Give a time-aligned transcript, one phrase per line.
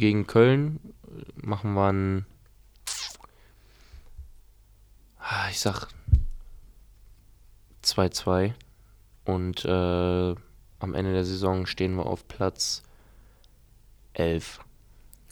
[0.00, 0.80] gegen Köln
[1.36, 2.26] machen wir ein,
[5.18, 5.88] ah, ich sag
[7.84, 8.54] 2-2
[9.26, 10.34] und äh,
[10.80, 12.82] am Ende der Saison stehen wir auf Platz
[14.14, 14.60] 11.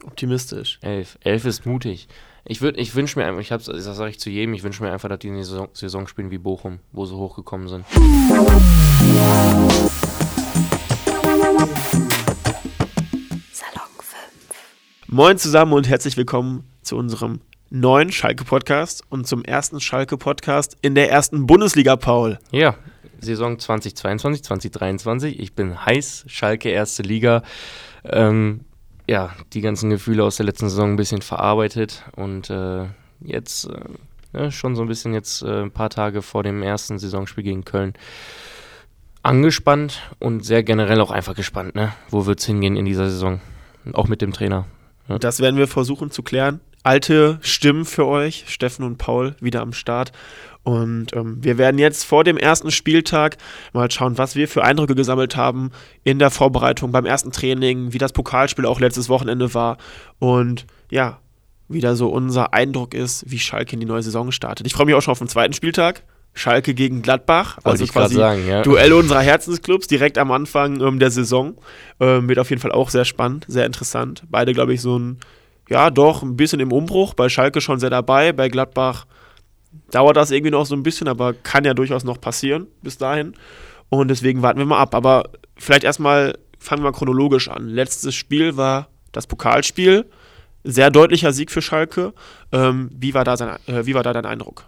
[0.04, 0.78] Optimistisch.
[0.82, 1.18] 11.
[1.22, 2.06] 11 ist mutig.
[2.44, 4.82] Ich, würd, ich wünsche mir einfach, ich hab's, das sage ich zu jedem, ich wünsche
[4.82, 7.86] mir einfach, dass die eine Saison, Saison spielen wie Bochum, wo sie hochgekommen sind.
[15.18, 21.10] Moin zusammen und herzlich willkommen zu unserem neuen Schalke-Podcast und zum ersten Schalke-Podcast in der
[21.10, 22.38] ersten Bundesliga, Paul.
[22.52, 22.76] Ja,
[23.18, 25.40] Saison 2022, 2023.
[25.40, 27.42] Ich bin heiß, Schalke erste Liga.
[28.04, 28.60] Ähm,
[29.08, 32.84] ja, die ganzen Gefühle aus der letzten Saison ein bisschen verarbeitet und äh,
[33.18, 36.96] jetzt äh, ja, schon so ein bisschen jetzt äh, ein paar Tage vor dem ersten
[37.00, 37.94] Saisonspiel gegen Köln
[39.24, 41.92] angespannt und sehr generell auch einfach gespannt, ne?
[42.08, 43.40] Wo es hingehen in dieser Saison?
[43.94, 44.66] Auch mit dem Trainer.
[45.08, 45.18] Ja.
[45.18, 46.60] Das werden wir versuchen zu klären.
[46.84, 50.12] Alte Stimmen für euch, Steffen und Paul, wieder am Start.
[50.62, 53.38] Und ähm, wir werden jetzt vor dem ersten Spieltag
[53.72, 55.70] mal schauen, was wir für Eindrücke gesammelt haben
[56.04, 59.78] in der Vorbereitung beim ersten Training, wie das Pokalspiel auch letztes Wochenende war
[60.18, 61.20] und ja,
[61.68, 64.66] wie da so unser Eindruck ist, wie Schalke in die neue Saison startet.
[64.66, 66.02] Ich freue mich auch schon auf den zweiten Spieltag.
[66.38, 68.62] Schalke gegen Gladbach, Wollte also quasi sagen, ja.
[68.62, 71.56] Duell unserer Herzensclubs direkt am Anfang ähm, der Saison.
[72.00, 74.22] Ähm, wird auf jeden Fall auch sehr spannend, sehr interessant.
[74.30, 75.18] Beide, glaube ich, so ein,
[75.68, 77.14] ja, doch ein bisschen im Umbruch.
[77.14, 79.06] Bei Schalke schon sehr dabei, bei Gladbach
[79.90, 83.34] dauert das irgendwie noch so ein bisschen, aber kann ja durchaus noch passieren bis dahin.
[83.88, 84.94] Und deswegen warten wir mal ab.
[84.94, 87.68] Aber vielleicht erstmal fangen wir chronologisch an.
[87.68, 90.06] Letztes Spiel war das Pokalspiel.
[90.64, 92.12] Sehr deutlicher Sieg für Schalke.
[92.52, 94.64] Ähm, wie, war da sein, äh, wie war da dein Eindruck?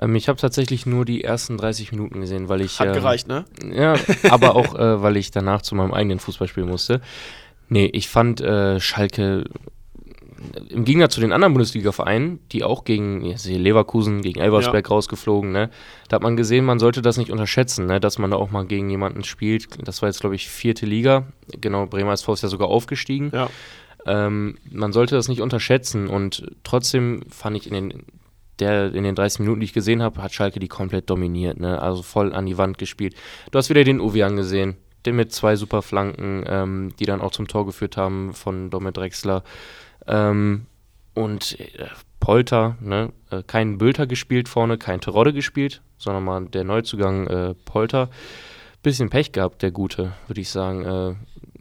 [0.00, 2.80] Ähm, ich habe tatsächlich nur die ersten 30 Minuten gesehen, weil ich.
[2.80, 3.44] Hat ähm, gereicht, ne?
[3.72, 3.94] Ja,
[4.30, 7.00] aber auch, äh, weil ich danach zu meinem eigenen Fußballspiel musste.
[7.68, 9.44] Nee, ich fand äh, Schalke
[10.68, 14.94] im Gegensatz zu den anderen Bundesliga-Vereinen, die auch gegen Leverkusen, gegen Elversberg ja.
[14.94, 15.70] rausgeflogen, ne,
[16.08, 18.66] da hat man gesehen, man sollte das nicht unterschätzen, ne, dass man da auch mal
[18.66, 19.66] gegen jemanden spielt.
[19.86, 21.26] Das war jetzt, glaube ich, vierte Liga.
[21.60, 23.30] Genau, Bremer SV ist ja sogar aufgestiegen.
[23.32, 23.48] Ja.
[24.06, 28.04] Ähm, man sollte das nicht unterschätzen und trotzdem fand ich in den,
[28.58, 31.80] der, in den 30 Minuten, die ich gesehen habe, hat Schalke die komplett dominiert, ne?
[31.80, 33.14] also voll an die Wand gespielt.
[33.50, 37.32] Du hast wieder den Uwe angesehen, den mit zwei super Flanken, ähm, die dann auch
[37.32, 39.44] zum Tor geführt haben von Domet Drexler.
[40.06, 40.66] Ähm,
[41.14, 41.86] und äh,
[42.20, 43.12] Polter, ne?
[43.30, 48.10] Äh, kein Bülter gespielt vorne, kein Terodde gespielt, sondern mal der Neuzugang äh, Polter.
[48.82, 50.84] Bisschen Pech gehabt, der Gute, würde ich sagen.
[50.84, 51.14] Äh,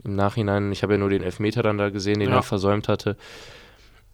[0.04, 2.38] Im Nachhinein, ich habe ja nur den Elfmeter dann da gesehen, den ja.
[2.38, 3.18] er versäumt hatte.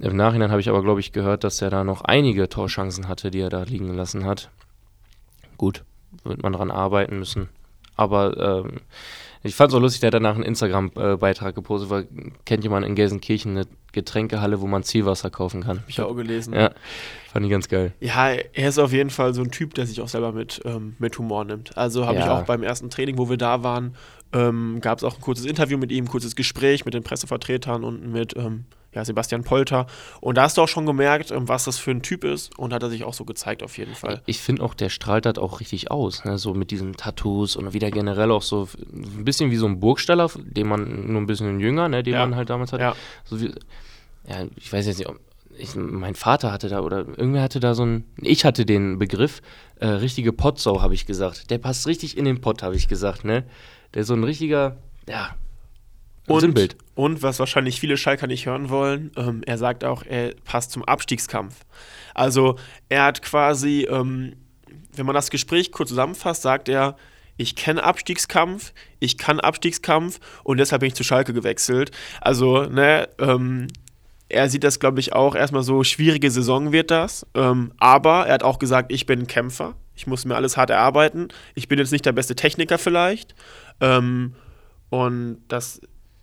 [0.02, 3.30] Im Nachhinein habe ich aber, glaube ich, gehört, dass er da noch einige Torchancen hatte,
[3.30, 4.50] die er da liegen gelassen hat.
[5.58, 5.84] Gut,
[6.24, 7.50] wird man daran arbeiten müssen.
[7.96, 8.80] Aber ähm,
[9.44, 12.08] ich fand es auch lustig, der hat danach einen Instagram-Beitrag gepostet, weil
[12.46, 15.80] kennt jemand in Gelsenkirchen eine Getränkehalle, wo man Zielwasser kaufen kann.
[15.80, 16.56] Hab ich auch gelesen.
[16.56, 16.72] Ja,
[17.32, 17.94] fand ich ganz geil.
[18.00, 20.96] Ja, er ist auf jeden Fall so ein Typ, der sich auch selber mit, ähm,
[20.98, 21.78] mit Humor nimmt.
[21.78, 22.24] Also habe ja.
[22.24, 23.96] ich auch beim ersten Training, wo wir da waren,
[24.34, 27.84] ähm, gab es auch ein kurzes Interview mit ihm, ein kurzes Gespräch mit den Pressevertretern
[27.84, 29.88] und mit ähm, ja, Sebastian Polter.
[30.20, 32.58] Und da hast du auch schon gemerkt, ähm, was das für ein Typ ist.
[32.58, 34.22] Und hat er sich auch so gezeigt, auf jeden Fall.
[34.26, 36.26] Ich finde auch, der strahlt das auch richtig aus.
[36.26, 36.38] Ne?
[36.38, 40.30] So mit diesen Tattoos und wieder generell auch so ein bisschen wie so ein Burgsteller,
[40.38, 42.20] den man nur ein bisschen jünger, ne, den ja.
[42.20, 42.82] man halt damals hat.
[42.82, 42.96] Ja.
[43.24, 43.54] So wie,
[44.28, 45.10] ja, ich weiß jetzt nicht,
[45.58, 49.42] ich, mein Vater hatte da oder irgendwer hatte da so ein, ich hatte den Begriff,
[49.80, 51.50] äh, richtige Potsau, habe ich gesagt.
[51.50, 53.44] Der passt richtig in den Pott, habe ich gesagt, ne?
[53.94, 55.36] Der ist so ein richtiger, ja,
[56.28, 56.78] und, Sinnbild.
[57.02, 60.86] Und was wahrscheinlich viele Schalker nicht hören wollen, ähm, er sagt auch, er passt zum
[60.86, 61.66] Abstiegskampf.
[62.14, 64.36] Also er hat quasi, ähm,
[64.96, 66.96] wenn man das Gespräch kurz zusammenfasst, sagt er,
[67.38, 71.90] ich kenne Abstiegskampf, ich kann Abstiegskampf und deshalb bin ich zu Schalke gewechselt.
[72.22, 73.66] Also, ne, ähm,
[74.30, 77.26] er sieht das, glaube ich, auch erstmal so, schwierige Saison wird das.
[77.34, 79.74] Ähm, aber er hat auch gesagt, ich bin ein Kämpfer.
[79.96, 81.30] Ich muss mir alles hart erarbeiten.
[81.56, 83.34] Ich bin jetzt nicht der beste Techniker vielleicht.
[83.80, 84.36] Ähm,
[84.92, 85.82] und das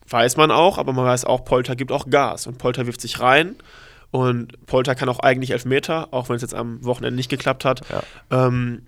[0.09, 3.21] weiß man auch, aber man weiß auch, Polter gibt auch Gas und Polter wirft sich
[3.21, 3.57] rein.
[4.11, 7.83] Und Polter kann auch eigentlich Elfmeter, auch wenn es jetzt am Wochenende nicht geklappt hat.
[7.91, 8.03] Ja.
[8.47, 8.87] Ähm,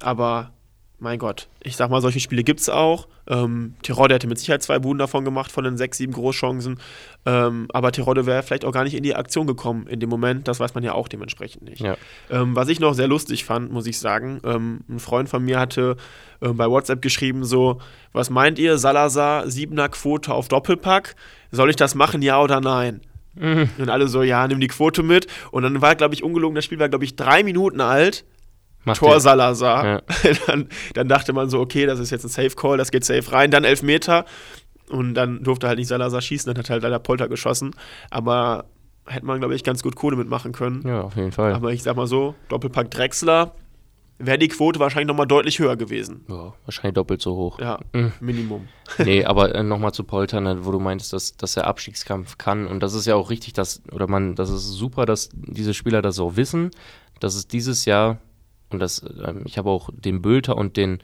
[0.00, 0.52] aber
[1.00, 3.06] mein Gott, ich sag mal, solche Spiele gibt es auch.
[3.28, 6.80] Ähm, Tirode hätte mit Sicherheit zwei Buden davon gemacht, von den sechs, sieben Großchancen.
[7.24, 10.48] Ähm, aber Tirode wäre vielleicht auch gar nicht in die Aktion gekommen in dem Moment.
[10.48, 11.80] Das weiß man ja auch dementsprechend nicht.
[11.80, 11.96] Ja.
[12.30, 15.60] Ähm, was ich noch sehr lustig fand, muss ich sagen, ähm, ein Freund von mir
[15.60, 15.96] hatte
[16.40, 17.80] äh, bei WhatsApp geschrieben: so,
[18.12, 21.14] was meint ihr, Salazar, siebener Quote auf Doppelpack?
[21.52, 23.02] Soll ich das machen, ja oder nein?
[23.36, 23.70] Mhm.
[23.78, 25.28] Und alle so, ja, nimm die Quote mit.
[25.52, 28.24] Und dann war, glaube ich, ungelogen, das Spiel war, glaube ich, drei Minuten alt.
[28.84, 29.84] Macht Tor Salazar.
[29.84, 30.02] Ja.
[30.46, 33.32] dann, dann, dachte man so, okay, das ist jetzt ein Safe Call, das geht safe
[33.32, 33.50] rein.
[33.50, 34.24] Dann Elfmeter.
[34.88, 37.74] Und dann durfte halt nicht Salazar schießen, dann hat halt leider Polter geschossen.
[38.10, 38.64] Aber
[39.06, 40.86] hätte man, glaube ich, ganz gut Kohle mitmachen können.
[40.86, 41.52] Ja, auf jeden Fall.
[41.54, 43.52] Aber ich sag mal so, Doppelpack Drechsler
[44.18, 46.24] wäre die Quote wahrscheinlich nochmal deutlich höher gewesen.
[46.28, 47.60] Ja, wahrscheinlich doppelt so hoch.
[47.60, 48.12] Ja, mhm.
[48.20, 48.68] Minimum.
[48.98, 52.66] nee, aber äh, nochmal zu Polter, ne, wo du meintest, dass, dass er Abstiegskampf kann.
[52.66, 56.02] Und das ist ja auch richtig, dass, oder man, das ist super, dass diese Spieler
[56.02, 56.70] das so wissen,
[57.20, 58.18] dass es dieses Jahr,
[58.70, 60.98] und das, ähm, ich habe auch den Bülter und den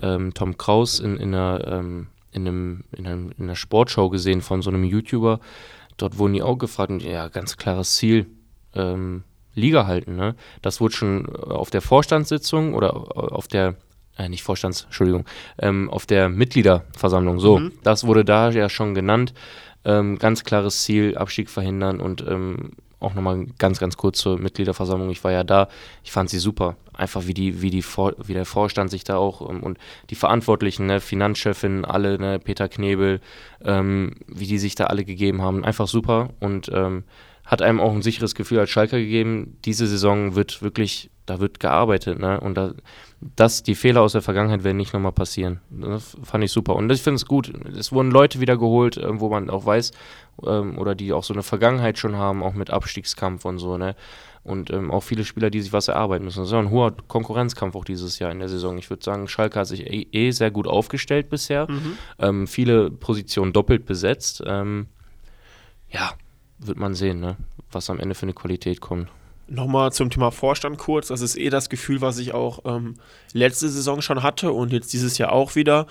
[0.00, 4.40] ähm, Tom Kraus in, in einer, ähm, in, einem, in, einem, in einer Sportshow gesehen
[4.40, 5.40] von so einem YouTuber.
[5.96, 8.26] Dort wurden die auch gefragt, und ja, ganz klares Ziel.
[8.74, 10.16] Ähm, Liga halten.
[10.16, 10.34] Ne?
[10.62, 13.74] Das wurde schon äh, auf der Vorstandssitzung oder äh, auf der,
[14.16, 15.26] äh, nicht Vorstands, Entschuldigung,
[15.58, 17.72] ähm, auf der Mitgliederversammlung, so, mhm.
[17.82, 19.34] das wurde da ja schon genannt.
[19.84, 22.70] Ähm, ganz klares Ziel, Abstieg verhindern und ähm,
[23.02, 25.10] auch nochmal ganz, ganz kurz zur Mitgliederversammlung.
[25.10, 25.68] Ich war ja da,
[26.04, 26.76] ich fand sie super.
[26.94, 29.78] Einfach wie, die, wie, die Vor wie der Vorstand sich da auch ähm, und
[30.10, 33.20] die Verantwortlichen, ne, Finanzchefin, alle, ne, Peter Knebel,
[33.64, 35.64] ähm, wie die sich da alle gegeben haben.
[35.64, 37.04] Einfach super und ähm,
[37.44, 39.58] hat einem auch ein sicheres Gefühl als Schalker gegeben.
[39.64, 42.40] Diese Saison wird wirklich, da wird gearbeitet, ne?
[42.40, 42.72] Und da,
[43.20, 45.60] das, die Fehler aus der Vergangenheit werden nicht nochmal passieren.
[45.70, 46.76] Das fand ich super.
[46.76, 47.52] Und ich finde es gut.
[47.76, 49.92] Es wurden Leute wieder geholt, äh, wo man auch weiß,
[50.46, 53.94] ähm, oder die auch so eine Vergangenheit schon haben, auch mit Abstiegskampf und so, ne?
[54.44, 56.40] Und ähm, auch viele Spieler, die sich was erarbeiten müssen.
[56.40, 58.76] Das ist ja ein hoher Konkurrenzkampf auch dieses Jahr in der Saison.
[58.76, 61.70] Ich würde sagen, Schalke hat sich eh, eh, sehr gut aufgestellt bisher.
[61.70, 61.98] Mhm.
[62.18, 64.42] Ähm, viele Positionen doppelt besetzt.
[64.44, 64.88] Ähm,
[65.90, 66.10] ja,
[66.58, 67.36] wird man sehen, ne?
[67.70, 69.08] was am Ende für eine Qualität kommt.
[69.48, 71.08] Nochmal zum Thema Vorstand kurz.
[71.08, 72.94] Das ist eh das Gefühl, was ich auch ähm,
[73.32, 75.86] letzte Saison schon hatte und jetzt dieses Jahr auch wieder.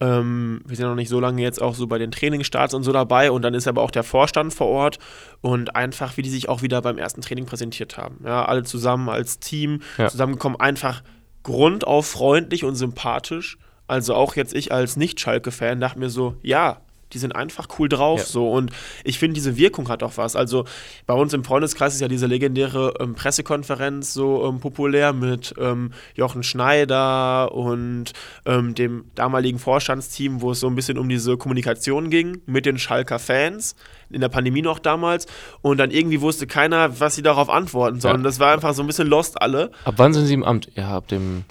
[0.00, 2.92] Ähm, wir sind noch nicht so lange jetzt auch so bei den Trainingsstarts und so
[2.92, 4.98] dabei und dann ist aber auch der Vorstand vor Ort
[5.42, 8.20] und einfach, wie die sich auch wieder beim ersten Training präsentiert haben.
[8.24, 10.08] Ja, alle zusammen als Team ja.
[10.08, 11.02] zusammengekommen, einfach
[11.42, 13.58] grundauf freundlich und sympathisch.
[13.86, 16.80] Also auch jetzt ich als Nicht-Schalke-Fan dachte mir so, ja,
[17.12, 18.20] die sind einfach cool drauf.
[18.20, 18.26] Ja.
[18.26, 18.50] So.
[18.50, 18.70] Und
[19.04, 20.36] ich finde, diese Wirkung hat auch was.
[20.36, 20.64] Also
[21.06, 25.92] bei uns im Freundeskreis ist ja diese legendäre ähm, Pressekonferenz so ähm, populär mit ähm,
[26.14, 28.12] Jochen Schneider und
[28.46, 32.78] ähm, dem damaligen Vorstandsteam, wo es so ein bisschen um diese Kommunikation ging mit den
[32.78, 33.74] Schalker Fans.
[34.12, 35.26] In der Pandemie noch damals.
[35.62, 38.18] Und dann irgendwie wusste keiner, was sie darauf antworten sollen.
[38.18, 38.22] Ja.
[38.24, 39.70] Das war einfach so ein bisschen lost alle.
[39.84, 40.68] Ab wann sind sie im Amt?
[40.74, 41.44] Ja, ab dem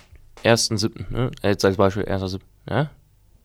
[0.44, 1.32] 1.7., ne?
[1.42, 2.40] Jetzt als Beispiel 1.7.,
[2.70, 2.90] ja?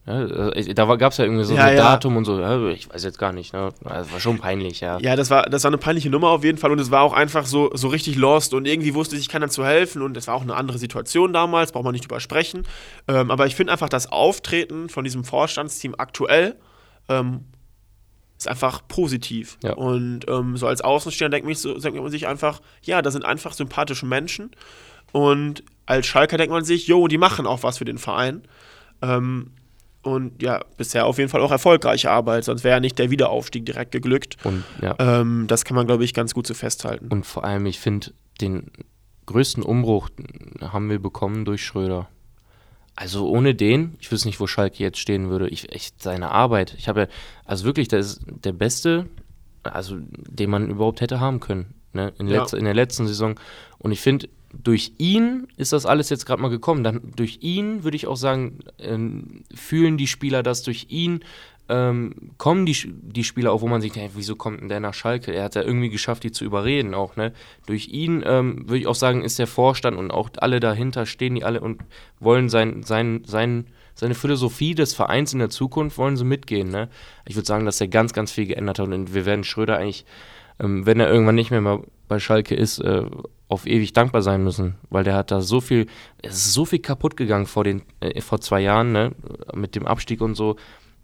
[0.07, 1.83] Ja, äh, da gab es ja irgendwie so ja, ein ja.
[1.83, 3.73] Datum und so, ja, ich weiß jetzt gar nicht, ne?
[3.83, 4.99] Das war schon peinlich, ja.
[4.99, 7.13] Ja, das war, das war eine peinliche Nummer auf jeden Fall und es war auch
[7.13, 10.35] einfach so, so richtig lost und irgendwie wusste ich, keiner zu helfen und es war
[10.35, 12.67] auch eine andere Situation damals, braucht man nicht drüber sprechen.
[13.07, 16.55] Ähm, aber ich finde einfach das Auftreten von diesem Vorstandsteam aktuell
[17.09, 17.45] ähm,
[18.37, 19.57] ist einfach positiv.
[19.75, 23.53] Und ähm, so als Außenstehender denkt, so, denkt man sich einfach, ja, das sind einfach
[23.53, 24.51] sympathische Menschen
[25.13, 28.43] und als Schalker denkt man sich, jo, die machen auch was für den Verein.
[29.01, 29.51] Ähm,
[30.05, 33.65] und ja, bisher auf jeden Fall auch erfolgreiche Arbeit, sonst wäre ja nicht der Wiederaufstieg
[33.65, 34.37] direkt geglückt.
[34.43, 34.95] Und ja.
[34.99, 37.07] Ähm, das kann man, glaube ich, ganz gut so festhalten.
[37.07, 38.69] Und vor allem, ich finde, den
[39.25, 40.09] größten Umbruch
[40.61, 42.07] haben wir bekommen durch Schröder.
[42.95, 45.49] Also ohne den, ich wüsste nicht, wo Schalke jetzt stehen würde.
[45.49, 46.75] Ich, echt seine Arbeit.
[46.77, 47.07] Ich habe ja,
[47.43, 49.07] also wirklich, das ist der beste,
[49.63, 51.73] also den man überhaupt hätte haben können.
[51.93, 52.13] Ne?
[52.19, 52.45] In, ja.
[52.53, 53.39] in der letzten Saison.
[53.79, 54.29] Und ich finde,
[54.63, 56.83] durch ihn ist das alles jetzt gerade mal gekommen.
[56.83, 61.21] Dann durch ihn würde ich auch sagen, ähm, fühlen die Spieler das durch ihn.
[61.67, 64.93] Ähm, kommen die, die Spieler auch, wo man sich denkt, wieso kommt denn der nach
[64.93, 65.33] Schalke?
[65.33, 67.33] Er hat ja irgendwie geschafft, die zu überreden auch, ne?
[67.65, 71.33] Durch ihn ähm, würde ich auch sagen, ist der Vorstand und auch alle dahinter stehen
[71.33, 71.81] die alle und
[72.19, 73.65] wollen sein, sein, sein,
[73.95, 76.87] seine Philosophie des Vereins in der Zukunft wollen sie mitgehen, ne?
[77.25, 80.05] Ich würde sagen, dass er ganz, ganz viel geändert hat und wir werden Schröder eigentlich,
[80.59, 83.05] ähm, wenn er irgendwann nicht mehr mal bei Schalke ist, äh,
[83.47, 85.87] auf ewig dankbar sein müssen, weil der hat da so viel,
[86.21, 89.11] es ist so viel kaputt gegangen vor den, äh, vor zwei Jahren, ne,
[89.53, 90.55] mit dem Abstieg und so.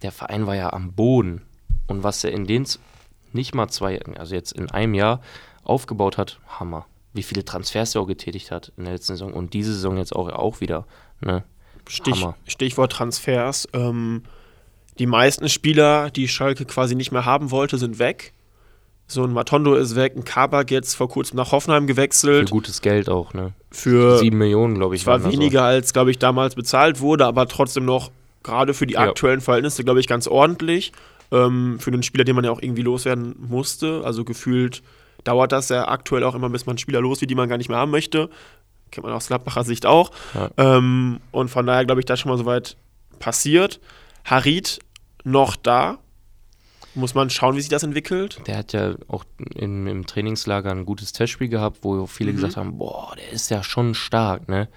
[0.02, 1.44] Der Verein war ja am Boden.
[1.88, 2.66] Und was er in den
[3.34, 5.22] nicht mal zwei, also jetzt in einem Jahr
[5.64, 6.86] aufgebaut hat, Hammer.
[7.14, 10.16] Wie viele Transfers er auch getätigt hat in der letzten Saison und diese Saison jetzt
[10.16, 10.86] auch, auch wieder.
[11.20, 11.44] Ne?
[11.88, 13.68] Stich, Stichwort Transfers.
[13.74, 14.24] Ähm,
[14.98, 18.34] die meisten Spieler, die Schalke quasi nicht mehr haben wollte, sind weg.
[19.12, 22.48] So ein Matondo ist weg, ein Kabak jetzt vor kurzem nach Hoffenheim gewechselt.
[22.48, 23.52] Für gutes Geld auch, ne?
[23.70, 25.06] Für sieben Millionen, glaube ich.
[25.06, 25.66] War weniger so.
[25.66, 28.10] als, glaube ich, damals bezahlt wurde, aber trotzdem noch
[28.42, 29.02] gerade für die ja.
[29.02, 30.94] aktuellen Verhältnisse, glaube ich, ganz ordentlich.
[31.30, 34.02] Ähm, für einen Spieler, den man ja auch irgendwie loswerden musste.
[34.06, 34.82] Also gefühlt
[35.26, 37.68] dauert das ja aktuell auch immer, bis man Spieler los wird, die man gar nicht
[37.68, 38.30] mehr haben möchte.
[38.92, 40.12] Kennt man aus Gladbacher Sicht auch.
[40.34, 40.78] Ja.
[40.78, 42.78] Ähm, und von daher glaube ich, das schon mal soweit
[43.20, 43.82] passiert.
[44.24, 44.80] Harit
[45.26, 45.98] noch da,
[46.96, 48.42] muss man schauen, wie sich das entwickelt.
[48.48, 49.24] Der hat ja auch
[49.56, 52.36] in, im Trainingslager ein gutes Testspiel gehabt, wo viele mhm.
[52.36, 54.68] gesagt haben, boah, der ist ja schon stark, ne?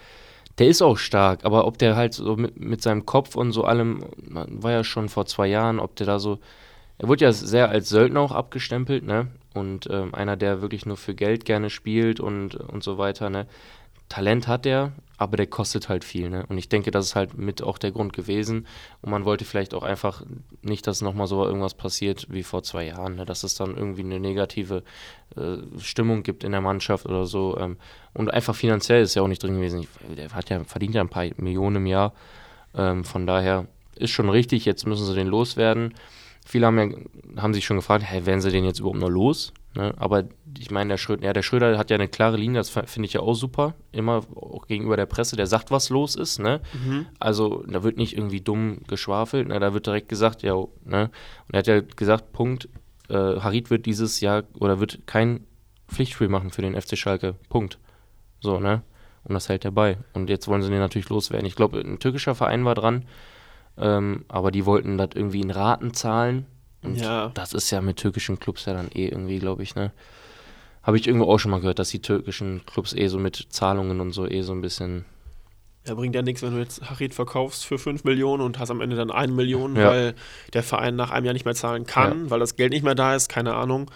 [0.58, 3.64] Der ist auch stark, aber ob der halt so mit, mit seinem Kopf und so
[3.64, 6.38] allem, war ja schon vor zwei Jahren, ob der da so.
[6.98, 9.28] Er wurde ja sehr als Söldner auch abgestempelt, ne?
[9.52, 13.46] Und ähm, einer, der wirklich nur für Geld gerne spielt und, und so weiter, ne?
[14.14, 16.30] Talent hat er, aber der kostet halt viel.
[16.30, 16.46] Ne?
[16.48, 18.68] Und ich denke, das ist halt mit auch der Grund gewesen.
[19.02, 20.22] Und man wollte vielleicht auch einfach
[20.62, 23.24] nicht, dass nochmal so irgendwas passiert wie vor zwei Jahren, ne?
[23.24, 24.84] dass es dann irgendwie eine negative
[25.34, 27.58] äh, Stimmung gibt in der Mannschaft oder so.
[27.58, 27.76] Ähm,
[28.12, 29.88] und einfach finanziell ist ja auch nicht drin gewesen.
[30.16, 32.12] Der hat ja, verdient ja ein paar Millionen im Jahr.
[32.76, 33.66] Ähm, von daher
[33.96, 35.92] ist schon richtig, jetzt müssen sie den loswerden.
[36.46, 39.52] Viele haben, ja, haben sich schon gefragt, hey, werden sie den jetzt überhaupt noch los?
[39.76, 39.92] Ne?
[39.96, 40.24] Aber
[40.58, 43.12] ich meine, der Schröder, ja, der Schröder hat ja eine klare Linie, das finde ich
[43.12, 43.74] ja auch super.
[43.92, 46.38] Immer auch gegenüber der Presse, der sagt, was los ist.
[46.38, 46.60] Ne?
[46.72, 47.06] Mhm.
[47.18, 49.58] Also da wird nicht irgendwie dumm geschwafelt, ne?
[49.58, 50.54] da wird direkt gesagt, ja,
[50.84, 51.10] ne?
[51.48, 52.68] Und er hat ja gesagt, Punkt,
[53.08, 55.44] äh, Harit wird dieses Jahr oder wird kein
[55.88, 57.34] Pflichtspiel machen für den FC Schalke.
[57.48, 57.78] Punkt.
[58.40, 58.82] So, ne?
[59.24, 59.98] Und das hält er bei.
[60.12, 61.46] Und jetzt wollen sie den natürlich loswerden.
[61.46, 63.06] Ich glaube, ein türkischer Verein war dran,
[63.76, 66.46] ähm, aber die wollten das irgendwie in Raten zahlen
[66.84, 67.30] und ja.
[67.34, 69.92] das ist ja mit türkischen Clubs ja dann eh irgendwie, glaube ich, ne?
[70.82, 74.00] Habe ich irgendwo auch schon mal gehört, dass die türkischen Clubs eh so mit Zahlungen
[74.00, 75.06] und so eh so ein bisschen.
[75.86, 78.80] Ja, bringt ja nichts, wenn du jetzt Harid verkaufst für 5 Millionen und hast am
[78.80, 79.86] Ende dann 1 Million, ja.
[79.86, 80.14] weil
[80.52, 82.30] der Verein nach einem Jahr nicht mehr zahlen kann, ja.
[82.30, 83.90] weil das Geld nicht mehr da ist, keine Ahnung.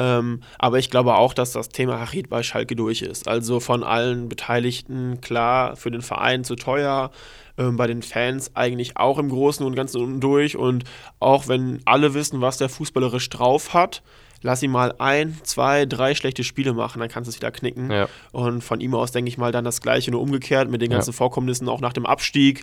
[0.00, 3.28] Ähm, aber ich glaube auch, dass das Thema Harid bei Schalke durch ist.
[3.28, 7.10] Also von allen Beteiligten, klar, für den Verein zu teuer,
[7.58, 10.56] ähm, bei den Fans eigentlich auch im Großen und Ganzen durch.
[10.56, 10.84] Und
[11.18, 14.02] auch wenn alle wissen, was der fußballerisch drauf hat,
[14.40, 17.90] lass ihn mal ein, zwei, drei schlechte Spiele machen, dann kannst du es wieder knicken.
[17.90, 18.08] Ja.
[18.32, 21.10] Und von ihm aus denke ich mal dann das Gleiche, nur umgekehrt mit den ganzen
[21.10, 21.16] ja.
[21.16, 22.62] Vorkommnissen auch nach dem Abstieg.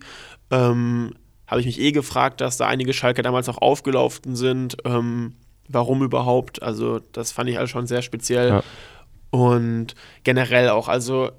[0.50, 1.14] Ähm,
[1.46, 4.78] Habe ich mich eh gefragt, dass da einige Schalke damals auch aufgelaufen sind.
[4.86, 5.36] Ähm,
[5.68, 6.62] warum überhaupt?
[6.62, 8.50] Also, das fand ich alles schon sehr speziell.
[8.50, 8.64] Ja.
[9.30, 11.32] Und generell auch, also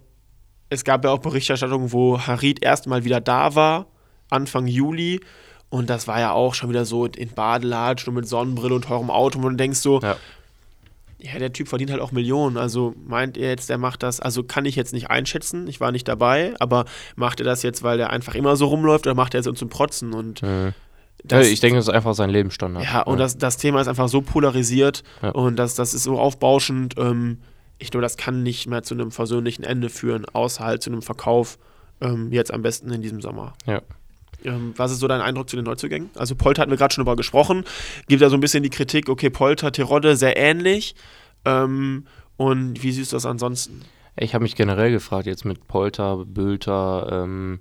[0.70, 3.86] es gab ja auch Berichterstattungen, wo Harid erstmal wieder da war,
[4.30, 5.20] Anfang Juli.
[5.70, 9.10] Und das war ja auch schon wieder so in Badelatschen und mit Sonnenbrille und teurem
[9.10, 9.38] Auto.
[9.38, 10.16] Und du denkst so, ja.
[11.18, 11.38] ja.
[11.38, 12.56] der Typ verdient halt auch Millionen.
[12.56, 15.92] Also meint er jetzt, der macht das, also kann ich jetzt nicht einschätzen, ich war
[15.92, 19.34] nicht dabei, aber macht er das jetzt, weil er einfach immer so rumläuft oder macht
[19.34, 20.14] er es so zum Protzen?
[20.14, 20.72] Und mhm.
[21.24, 22.84] Das, ja, ich denke, das ist einfach sein Lebensstandard.
[22.84, 23.24] Ja, und ja.
[23.24, 25.30] Das, das Thema ist einfach so polarisiert ja.
[25.30, 26.94] und das, das ist so aufbauschend.
[26.96, 27.38] Ähm,
[27.78, 31.02] ich glaube, das kann nicht mehr zu einem versöhnlichen Ende führen, außer halt zu einem
[31.02, 31.58] Verkauf
[32.00, 33.54] ähm, jetzt am besten in diesem Sommer.
[33.66, 33.82] Ja.
[34.44, 36.10] Ähm, was ist so dein Eindruck zu den Neuzugängen?
[36.14, 37.64] Also Polter hatten wir gerade schon drüber gesprochen.
[38.08, 40.94] Gibt ja so ein bisschen die Kritik, okay, Polter, Terodde sehr ähnlich.
[41.44, 42.06] Ähm,
[42.36, 43.82] und wie siehst du das ansonsten?
[44.16, 47.60] Ich habe mich generell gefragt, jetzt mit Polter, Bülter, ähm,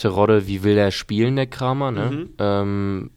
[0.00, 2.10] Terodde, wie will er spielen, der Kramer, ne?
[2.10, 2.28] Mhm.
[2.38, 3.10] Ähm,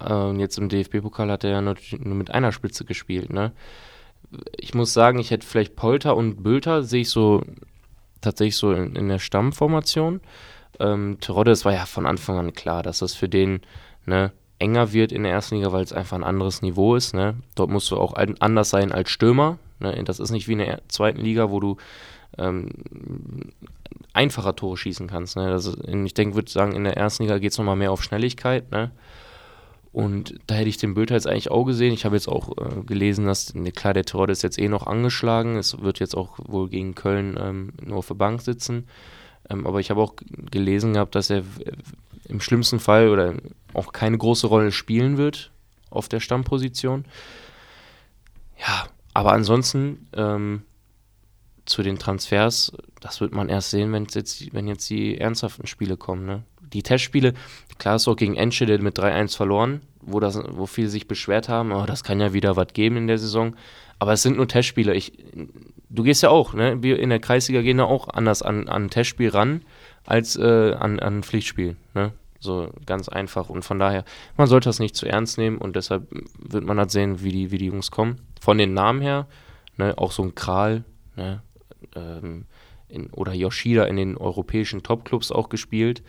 [0.00, 3.52] äh, jetzt im DFB-Pokal hat er ja nur, nur mit einer Spitze gespielt, ne?
[4.56, 7.42] ich muss sagen, ich hätte vielleicht Polter und Bülter sehe ich so
[8.20, 10.20] tatsächlich so in, in der Stammformation.
[10.78, 13.60] Ähm, Terodde, es war ja von Anfang an klar, dass das für den
[14.06, 17.14] ne, enger wird in der ersten Liga, weil es einfach ein anderes Niveau ist.
[17.14, 17.36] Ne?
[17.54, 19.58] Dort musst du auch anders sein als Stürmer.
[19.80, 20.02] Ne?
[20.04, 21.76] Das ist nicht wie in der zweiten Liga, wo du
[22.38, 22.70] ähm,
[24.12, 25.36] einfacher Tore schießen kannst.
[25.36, 25.50] Ne?
[25.50, 28.70] Das ich denke, würde sagen, in der ersten Liga geht es nochmal mehr auf Schnelligkeit.
[28.70, 28.90] Ne?
[29.92, 31.92] Und da hätte ich den Bild jetzt eigentlich auch gesehen.
[31.92, 34.86] Ich habe jetzt auch äh, gelesen, dass, ne, klar, der Terror ist jetzt eh noch
[34.86, 35.56] angeschlagen.
[35.56, 38.88] Es wird jetzt auch wohl gegen Köln ähm, nur auf der Bank sitzen.
[39.50, 40.14] Ähm, aber ich habe auch
[40.50, 41.42] gelesen gehabt, dass er
[42.26, 43.34] im schlimmsten Fall oder
[43.74, 45.50] auch keine große Rolle spielen wird
[45.90, 47.04] auf der Stammposition.
[48.58, 50.62] Ja, aber ansonsten ähm,
[51.64, 55.96] zu den Transfers, das wird man erst sehen, wenn jetzt, wenn jetzt die ernsthaften Spiele
[55.96, 56.26] kommen.
[56.26, 56.42] Ne?
[56.72, 57.34] die Testspiele,
[57.78, 61.72] klar ist auch gegen Enschede mit 3-1 verloren, wo, das, wo viele sich beschwert haben,
[61.72, 63.54] oh, das kann ja wieder was geben in der Saison.
[63.98, 64.94] Aber es sind nur Testspiele.
[64.94, 65.12] Ich,
[65.88, 66.82] du gehst ja auch, ne?
[66.82, 69.62] Wir in der Kreisliga gehen ja auch anders an, an ein Testspiel ran
[70.04, 71.76] als äh, an, an ein Pflichtspiel.
[71.94, 72.12] Ne?
[72.40, 73.48] So ganz einfach.
[73.48, 74.04] Und von daher,
[74.36, 77.52] man sollte das nicht zu ernst nehmen und deshalb wird man halt sehen, wie die,
[77.52, 78.20] wie die Jungs kommen.
[78.40, 79.28] Von den Namen her,
[79.76, 80.82] ne, auch so ein Kral,
[81.14, 81.40] ne,
[81.94, 82.46] ähm,
[82.88, 86.02] in, oder Yoshida in den europäischen Topclubs auch gespielt.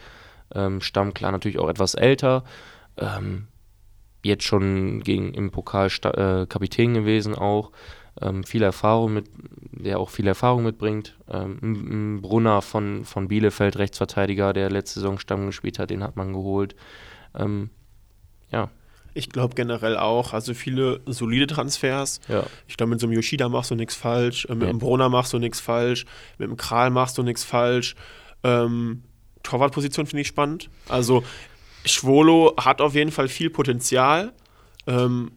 [0.54, 2.44] Ähm, Stamm klar natürlich auch etwas älter.
[2.98, 3.48] Ähm,
[4.24, 7.72] jetzt schon gegen, im Pokal äh, Kapitän gewesen auch.
[8.22, 9.30] Ähm, viel Erfahrung mit,
[9.72, 11.18] der auch viel Erfahrung mitbringt.
[11.30, 16.34] Ähm, Brunner von, von Bielefeld, Rechtsverteidiger, der letzte Saison Stamm gespielt hat, den hat man
[16.34, 16.76] geholt.
[17.36, 17.70] Ähm,
[18.52, 18.70] ja.
[19.14, 22.20] Ich glaube generell auch, also viele solide Transfers.
[22.28, 22.46] Ja.
[22.68, 24.70] Ich glaube, mit so einem Yoshida machst du nichts falsch, äh, mit ja.
[24.70, 26.06] einem Brunner machst du nichts falsch,
[26.38, 27.96] mit einem Kral machst du nichts falsch.
[28.44, 29.04] Ähm,
[29.44, 30.70] Torwartposition finde ich spannend.
[30.90, 31.24] Also
[31.86, 34.34] Schwolo hat auf jeden Fall viel Potenzial.
[34.88, 35.32] Ähm,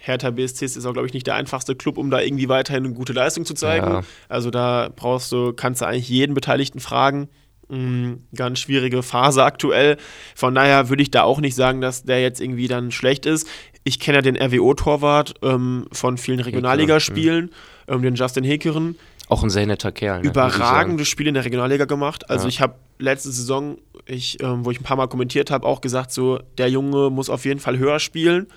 [0.00, 2.94] Hertha BSC ist auch, glaube ich, nicht der einfachste Club, um da irgendwie weiterhin eine
[2.94, 3.86] gute Leistung zu zeigen.
[3.86, 4.02] Ja.
[4.28, 7.28] Also da brauchst du, kannst du eigentlich jeden Beteiligten fragen.
[7.70, 9.96] Mm, ganz schwierige Phase aktuell.
[10.34, 13.48] Von daher würde ich da auch nicht sagen, dass der jetzt irgendwie dann schlecht ist.
[13.84, 17.94] Ich kenne ja den RWO-Torwart ähm, von vielen Regionalligaspielen, mhm.
[17.94, 18.96] ähm, den Justin Hekeren.
[19.28, 20.22] Auch ein sehr netter Kerl.
[20.22, 20.28] Ne?
[20.28, 22.28] Überragendes Spiel in der Regionalliga gemacht.
[22.28, 22.48] Also ja.
[22.48, 26.10] ich habe letzte Saison, ich, ähm, wo ich ein paar Mal kommentiert habe, auch gesagt,
[26.10, 28.48] so der Junge muss auf jeden Fall höher spielen.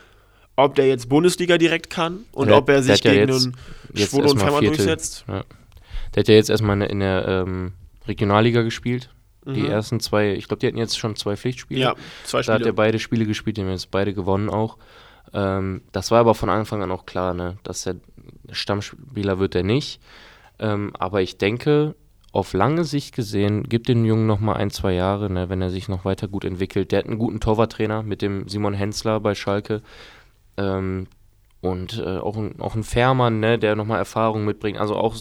[0.55, 3.55] Ob der jetzt Bundesliga direkt kann und der, ob er sich gegen ja einen
[3.95, 5.25] Schwule und Fermer durchsetzt.
[5.27, 5.43] Ja.
[6.13, 7.73] Der hat ja jetzt erstmal in der ähm,
[8.07, 9.09] Regionalliga gespielt.
[9.45, 9.53] Mhm.
[9.53, 11.79] Die ersten zwei, ich glaube, die hatten jetzt schon zwei Pflichtspiele.
[11.79, 12.57] Ja, zwei Spiele.
[12.57, 14.77] Da hat er beide Spiele gespielt, die haben jetzt beide gewonnen auch.
[15.33, 17.95] Ähm, das war aber von Anfang an auch klar, ne, dass der
[18.51, 20.01] Stammspieler wird er nicht.
[20.59, 21.95] Ähm, aber ich denke,
[22.31, 25.69] auf lange Sicht gesehen, gibt den Jungen noch mal ein, zwei Jahre, ne, wenn er
[25.69, 26.91] sich noch weiter gut entwickelt.
[26.91, 29.81] Der hat einen guten Torwarttrainer mit dem Simon Hensler bei Schalke.
[30.57, 31.07] Ähm,
[31.63, 34.77] und äh, auch, ein, auch ein Fährmann, ne, der nochmal Erfahrung mitbringt.
[34.77, 35.15] Also auch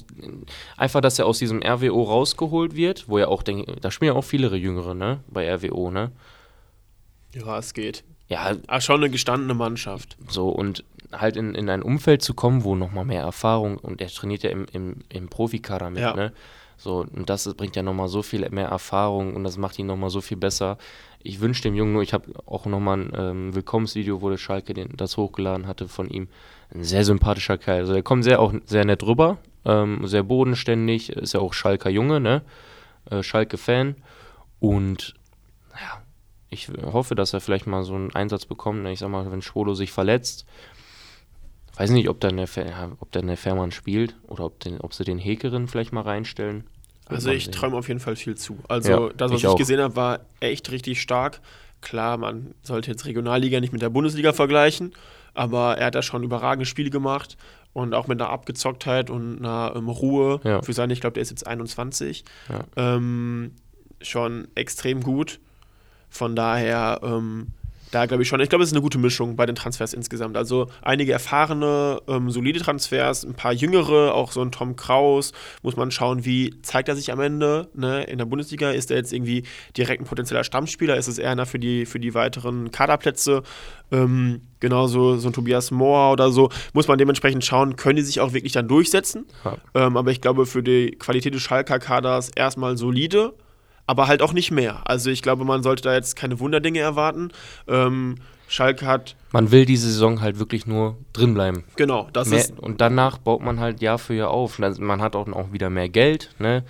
[0.77, 4.19] einfach, dass er aus diesem RWO rausgeholt wird, wo ja auch, denke da spielen ja
[4.19, 6.11] auch viele Jüngere, ne, bei RWO, ne?
[7.33, 8.03] Ja, es geht.
[8.27, 8.57] Ja.
[8.67, 10.17] Aber schon eine gestandene Mannschaft.
[10.27, 14.09] So, und halt in, in ein Umfeld zu kommen, wo nochmal mehr Erfahrung, und er
[14.09, 16.13] trainiert ja im, im, im Profikader mit, ja.
[16.15, 16.33] ne?
[16.77, 20.11] So, und das bringt ja nochmal so viel mehr Erfahrung und das macht ihn nochmal
[20.11, 20.79] so viel besser.
[21.25, 24.75] Ich wünsche dem Jungen nur, ich habe auch nochmal ein ähm, Willkommensvideo, wo der Schalke
[24.75, 26.29] den, das hochgeladen hatte von ihm.
[26.75, 27.81] Ein sehr sympathischer Kerl.
[27.81, 31.91] Also er kommt sehr auch sehr nett rüber, ähm, sehr bodenständig, ist ja auch Schalker
[31.91, 32.43] Junge, ne?
[33.11, 33.97] Äh, Schalke-Fan.
[34.59, 35.15] Und
[35.75, 36.03] ja,
[36.51, 38.83] ich hoffe, dass er vielleicht mal so einen Einsatz bekommt.
[38.83, 38.93] Ne?
[38.93, 40.47] Ich sag mal, wenn Schwolo sich verletzt,
[41.77, 42.49] weiß nicht, ob dann der,
[43.01, 46.65] ob dann der Fährmann spielt oder ob, den, ob sie den Hekerin vielleicht mal reinstellen.
[47.15, 48.59] Also ich träume auf jeden Fall viel zu.
[48.69, 51.41] Also ja, das, was ich, ich gesehen habe, war echt richtig stark.
[51.81, 54.93] Klar, man sollte jetzt Regionalliga nicht mit der Bundesliga vergleichen,
[55.35, 57.37] aber er hat da schon überragende Spiele gemacht
[57.73, 60.63] und auch mit einer Abgezocktheit und einer ähm, Ruhe ja.
[60.63, 62.65] für seine, ich glaube, der ist jetzt 21, ja.
[62.77, 63.53] ähm,
[64.01, 65.41] schon extrem gut.
[66.09, 67.49] Von daher ähm,
[67.93, 68.41] da glaube ich schon.
[68.41, 70.37] Ich glaube, es ist eine gute Mischung bei den Transfers insgesamt.
[70.37, 75.33] Also einige erfahrene, ähm, solide Transfers, ein paar jüngere, auch so ein Tom Kraus.
[75.63, 77.69] Muss man schauen, wie zeigt er sich am Ende.
[77.75, 78.05] Ne?
[78.05, 79.45] In der Bundesliga ist er jetzt irgendwie
[79.77, 80.97] direkt ein potenzieller Stammspieler.
[80.97, 83.43] Ist es eher einer für die, für die weiteren Kaderplätze?
[83.91, 86.49] Ähm, genauso so ein Tobias Mohr oder so.
[86.73, 89.27] Muss man dementsprechend schauen, können die sich auch wirklich dann durchsetzen.
[89.45, 89.59] Ja.
[89.75, 93.35] Ähm, aber ich glaube, für die Qualität des Schalker Kaders erstmal solide
[93.87, 94.83] aber halt auch nicht mehr.
[94.85, 97.31] Also ich glaube, man sollte da jetzt keine Wunderdinge erwarten.
[97.69, 98.17] Ähm,
[98.53, 99.17] Schalke hat.
[99.33, 101.65] Man will diese Saison halt wirklich nur drin bleiben.
[101.77, 102.59] Genau, das mehr, ist.
[102.59, 104.59] Und danach baut man halt Jahr für Jahr auf.
[104.59, 106.65] Man hat auch, auch wieder mehr Geld, ne?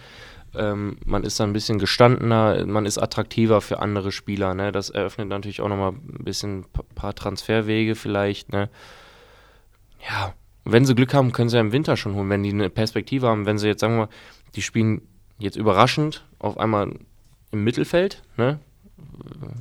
[0.55, 4.71] Ähm, man ist dann ein bisschen gestandener, man ist attraktiver für andere Spieler, ne?
[4.71, 8.69] Das eröffnet natürlich auch nochmal ein bisschen paar Transferwege vielleicht, ne?
[10.09, 12.71] Ja, wenn sie Glück haben, können sie ja im Winter schon holen, wenn die eine
[12.71, 13.47] Perspektive haben.
[13.47, 14.09] Wenn sie jetzt, sagen wir mal,
[14.55, 15.03] die spielen
[15.39, 16.93] jetzt überraschend auf einmal
[17.51, 18.59] im Mittelfeld, ne?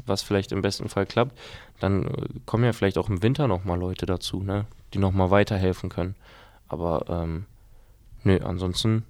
[0.06, 1.38] was vielleicht im besten Fall klappt,
[1.80, 4.66] dann äh, kommen ja vielleicht auch im Winter nochmal Leute dazu, ne?
[4.94, 6.16] die nochmal weiterhelfen können.
[6.68, 7.46] Aber ähm,
[8.24, 9.04] nö, ansonsten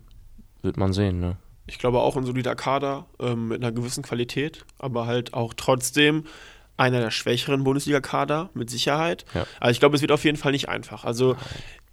[0.62, 1.20] wird man sehen.
[1.20, 1.38] Ne?
[1.68, 6.26] Ich glaube auch ein solider Kader ähm, mit einer gewissen Qualität, aber halt auch trotzdem
[6.78, 9.26] einer der schwächeren Bundesliga-Kader mit Sicherheit.
[9.34, 9.46] Ja.
[9.60, 11.06] Also ich glaube, es wird auf jeden Fall nicht einfach.
[11.06, 11.36] Also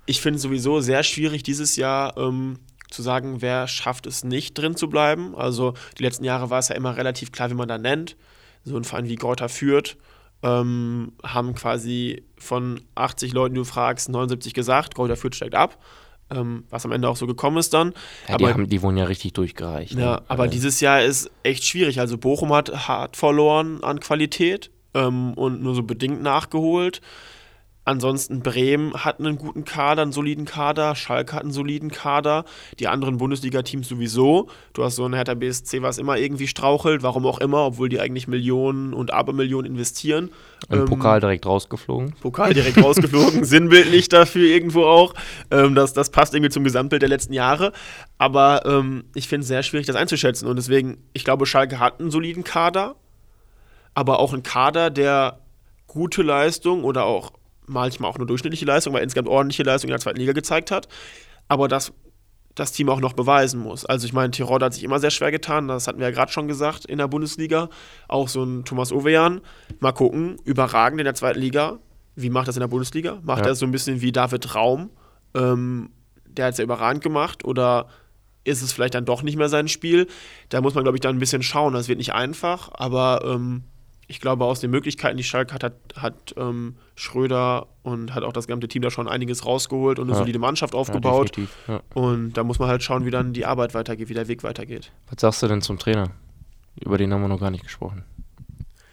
[0.07, 2.59] ich finde es sowieso sehr schwierig dieses Jahr ähm,
[2.91, 5.35] zu sagen, wer schafft es nicht drin zu bleiben.
[5.37, 8.17] Also die letzten Jahre war es ja immer relativ klar, wie man da nennt.
[8.65, 9.97] So ein Verein wie Greuther führt,
[10.43, 15.79] ähm, haben quasi von 80 Leuten, die du fragst, 79 gesagt, Greuther führt steigt ab.
[16.31, 17.95] Ähm, was am Ende auch so gekommen ist dann.
[18.29, 19.93] Ja, aber, die, haben, die wurden ja richtig durchgereicht.
[19.93, 20.23] Ja, ne?
[20.29, 20.53] aber also.
[20.53, 22.01] dieses Jahr ist echt schwierig.
[22.01, 27.01] Also Bochum hat hart verloren an Qualität ähm, und nur so bedingt nachgeholt.
[27.89, 30.95] Ansonsten Bremen hat einen guten Kader, einen soliden Kader.
[30.95, 32.45] Schalke hat einen soliden Kader.
[32.79, 34.51] Die anderen Bundesliga-Teams sowieso.
[34.75, 37.99] Du hast so ein Hertha BSC, was immer irgendwie strauchelt, warum auch immer, obwohl die
[37.99, 40.33] eigentlich Millionen und Abermillionen investieren.
[40.69, 42.13] Und ähm, Pokal direkt rausgeflogen.
[42.21, 45.15] Pokal direkt rausgeflogen, sinnbildlich dafür irgendwo auch.
[45.51, 47.73] Ähm, das, das passt irgendwie zum Gesamtbild der letzten Jahre.
[48.19, 50.47] Aber ähm, ich finde es sehr schwierig, das einzuschätzen.
[50.47, 52.97] Und deswegen, ich glaube, Schalke hat einen soliden Kader,
[53.95, 55.39] aber auch einen Kader, der
[55.87, 57.38] gute Leistung oder auch
[57.69, 60.89] manchmal auch eine durchschnittliche Leistung, weil insgesamt ordentliche Leistung in der zweiten Liga gezeigt hat.
[61.49, 61.93] Aber das
[62.59, 63.87] das Team auch noch beweisen muss.
[63.87, 66.33] Also ich meine, Tirol hat sich immer sehr schwer getan, das hatten wir ja gerade
[66.33, 67.69] schon gesagt in der Bundesliga.
[68.09, 69.41] Auch so ein Thomas Ovejan,
[69.81, 71.79] mal gucken, überragend in der zweiten Liga.
[72.17, 73.21] Wie macht das in der Bundesliga?
[73.23, 73.53] Macht ja.
[73.53, 74.91] er so ein bisschen wie David Raum?
[75.35, 75.91] Ähm,
[76.27, 77.87] der hat es ja überragend gemacht oder
[78.45, 80.07] ist es vielleicht dann doch nicht mehr sein Spiel?
[80.49, 81.75] Da muss man, glaube ich, dann ein bisschen schauen.
[81.75, 83.65] Das wird nicht einfach, aber ähm,
[84.11, 88.33] ich glaube, aus den Möglichkeiten, die Schalke hat, hat, hat ähm, Schröder und hat auch
[88.33, 90.19] das gesamte Team da schon einiges rausgeholt und eine ja.
[90.19, 91.37] solide Mannschaft aufgebaut.
[91.37, 91.83] Ja, ja.
[91.93, 94.91] Und da muss man halt schauen, wie dann die Arbeit weitergeht, wie der Weg weitergeht.
[95.11, 96.11] Was sagst du denn zum Trainer?
[96.81, 98.05] Über den haben wir noch gar nicht gesprochen.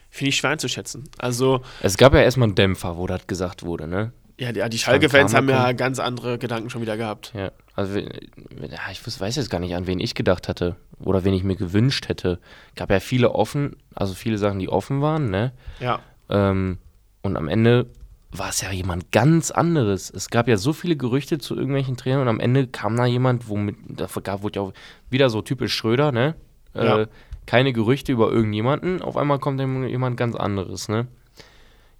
[0.09, 1.05] Finde ich schwer einzuschätzen.
[1.17, 1.61] Also.
[1.81, 4.11] Es gab ja erstmal einen Dämpfer, wo das gesagt wurde, ne?
[4.37, 7.31] Ja, die, die Schalke-Fans haben ja ganz andere Gedanken schon wieder gehabt.
[7.33, 11.43] Ja, also ich weiß jetzt gar nicht, an wen ich gedacht hatte oder wen ich
[11.43, 12.39] mir gewünscht hätte.
[12.75, 15.53] Gab ja viele offen, also viele Sachen, die offen waren, ne?
[15.79, 15.99] Ja.
[16.29, 16.79] Ähm,
[17.21, 17.87] und am Ende
[18.31, 20.09] war es ja jemand ganz anderes.
[20.09, 23.47] Es gab ja so viele Gerüchte zu irgendwelchen Trainern und am Ende kam da jemand,
[23.47, 24.73] womit, da gab wurde ja auch
[25.09, 26.35] wieder so typisch Schröder, ne?
[26.73, 27.05] Äh, ja.
[27.45, 31.07] Keine Gerüchte über irgendjemanden, auf einmal kommt dann jemand ganz anderes, ne?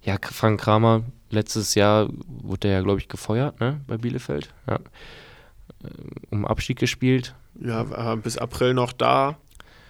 [0.02, 3.80] Ja, Frank Kramer, letztes Jahr wurde der ja, glaube ich, gefeuert, ne?
[3.86, 4.76] Bei Bielefeld, ja.
[4.76, 5.88] Äh,
[6.30, 7.34] um Abstieg gespielt.
[7.60, 9.38] Ja, bis April noch da.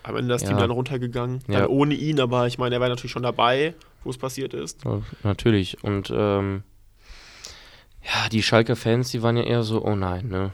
[0.02, 0.56] Am Ende ist das ja.
[0.56, 1.40] Team dann runtergegangen.
[1.48, 1.66] Dann ja.
[1.66, 3.74] ohne ihn, aber ich meine, er war natürlich schon dabei
[4.06, 4.84] wo es passiert ist.
[4.84, 5.82] Ja, natürlich.
[5.84, 6.62] Und ähm,
[8.02, 10.52] ja, die Schalke-Fans, die waren ja eher so, oh nein, ne?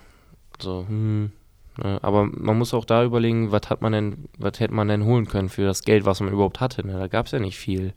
[0.58, 1.30] So, hm.
[1.78, 1.98] Ne?
[2.02, 5.26] Aber man muss auch da überlegen, was hat man denn, was hätte man denn holen
[5.26, 6.86] können für das Geld, was man überhaupt hatte.
[6.86, 6.98] Ne?
[6.98, 7.94] Da gab es ja nicht viel.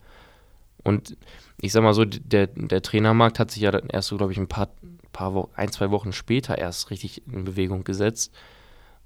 [0.86, 1.18] Und
[1.60, 4.38] ich sag mal so, der, der Trainermarkt hat sich ja dann erst so, glaube ich,
[4.38, 4.70] ein paar,
[5.12, 8.34] paar Wochen, ein, zwei Wochen später erst richtig in Bewegung gesetzt.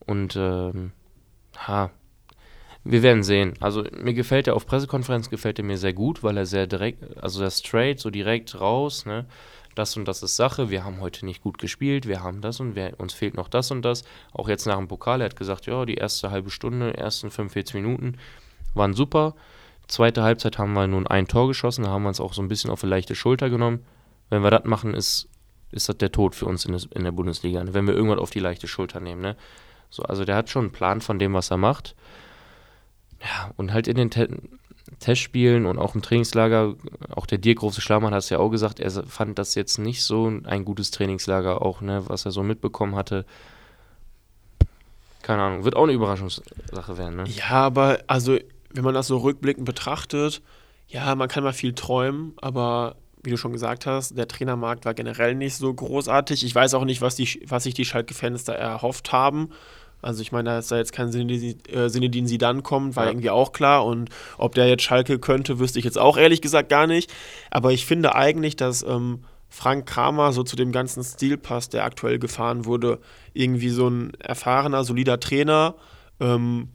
[0.06, 0.92] Und ähm,
[1.56, 1.90] ha,
[2.84, 3.54] wir werden sehen.
[3.62, 7.18] Also mir gefällt er auf Pressekonferenz gefällt er mir sehr gut, weil er sehr direkt,
[7.24, 9.26] also sehr straight, so direkt raus, ne?
[9.76, 12.76] Das und das ist Sache, wir haben heute nicht gut gespielt, wir haben das und
[12.76, 14.04] wir, uns fehlt noch das und das.
[14.34, 17.76] Auch jetzt nach dem Pokal, er hat gesagt, ja, die erste halbe Stunde, ersten 45
[17.76, 18.18] Minuten
[18.74, 19.36] waren super.
[19.90, 22.48] Zweite Halbzeit haben wir nun ein Tor geschossen, da haben wir uns auch so ein
[22.48, 23.84] bisschen auf eine leichte Schulter genommen.
[24.30, 25.28] Wenn wir das machen, ist,
[25.72, 27.74] ist das der Tod für uns in, des, in der Bundesliga, ne?
[27.74, 29.22] wenn wir irgendwann auf die leichte Schulter nehmen.
[29.22, 29.36] Ne?
[29.90, 31.96] So, also der hat schon einen Plan von dem, was er macht.
[33.20, 34.30] Ja, und halt in den Te
[35.00, 36.74] Testspielen und auch im Trainingslager,
[37.12, 40.04] auch der Dirk Große Schlamann hat es ja auch gesagt, er fand das jetzt nicht
[40.04, 43.26] so ein gutes Trainingslager, auch, ne, was er so mitbekommen hatte.
[45.22, 47.24] Keine Ahnung, wird auch eine Überraschungssache werden, ne?
[47.28, 48.40] Ja, aber also,
[48.74, 50.42] wenn man das so rückblickend betrachtet,
[50.88, 54.94] ja, man kann mal viel träumen, aber wie du schon gesagt hast, der Trainermarkt war
[54.94, 56.44] generell nicht so großartig.
[56.46, 59.50] Ich weiß auch nicht, was, die, was sich die Schalke-Fans da erhofft haben.
[60.02, 63.12] Also ich meine, da ist da jetzt kein Sinedin äh, dann kommt, war ja.
[63.12, 63.86] irgendwie auch klar.
[63.86, 67.12] Und ob der jetzt Schalke könnte, wüsste ich jetzt auch ehrlich gesagt gar nicht.
[67.52, 71.84] Aber ich finde eigentlich, dass ähm, Frank Kramer so zu dem ganzen Stil passt, der
[71.84, 73.00] aktuell gefahren wurde.
[73.34, 75.76] Irgendwie so ein erfahrener, solider Trainer.
[76.22, 76.70] Ähm,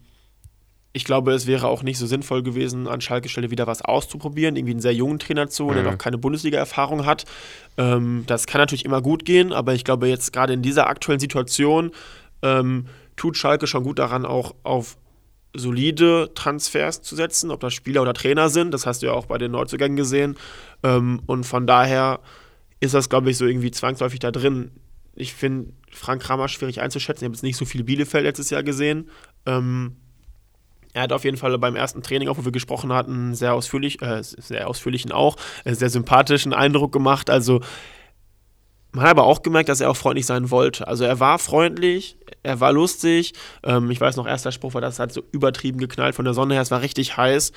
[0.95, 4.55] ich glaube, es wäre auch nicht so sinnvoll gewesen, an Schalke Stelle wieder was auszuprobieren,
[4.55, 5.73] irgendwie einen sehr jungen Trainer zu, mhm.
[5.73, 7.25] der noch keine Bundesliga-Erfahrung hat.
[7.77, 11.19] Ähm, das kann natürlich immer gut gehen, aber ich glaube, jetzt gerade in dieser aktuellen
[11.19, 11.91] Situation
[12.41, 12.85] ähm,
[13.17, 14.95] tut Schalke schon gut daran, auch auf
[15.53, 18.73] solide Transfers zu setzen, ob das Spieler oder Trainer sind.
[18.73, 20.37] Das hast du ja auch bei den Neuzugängen gesehen.
[20.81, 22.21] Ähm, und von daher
[22.79, 24.71] ist das, glaube ich, so irgendwie zwangsläufig da drin.
[25.13, 27.25] Ich finde Frank Kramer schwierig einzuschätzen.
[27.25, 29.09] Ich habe jetzt nicht so viel Bielefeld letztes Jahr gesehen.
[29.45, 29.97] Ähm,
[30.95, 34.01] er hat auf jeden Fall beim ersten Training, auch wo wir gesprochen hatten, sehr ausführlich,
[34.01, 37.29] äh, sehr ausführlichen auch, äh, sehr sympathischen Eindruck gemacht.
[37.29, 37.59] Also
[38.93, 40.87] man hat aber auch gemerkt, dass er auch freundlich sein wollte.
[40.87, 43.33] Also er war freundlich, er war lustig.
[43.63, 46.53] Ähm, ich weiß noch, erster Spruch war, das hat so übertrieben geknallt von der Sonne
[46.53, 47.51] her, es war richtig heiß.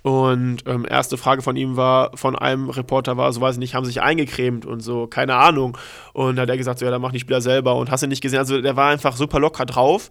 [0.00, 3.74] Und ähm, erste Frage von ihm war, von einem Reporter war, so weiß ich nicht,
[3.74, 5.76] haben sich eingecremt und so, keine Ahnung.
[6.14, 8.22] Und hat er gesagt, so, ja, dann mach die Spieler selber und hast du nicht
[8.22, 8.38] gesehen.
[8.38, 10.10] Also der war einfach super locker drauf.